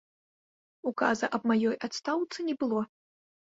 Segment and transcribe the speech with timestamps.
[0.91, 2.81] Указа аб маёй адстаўцы не было.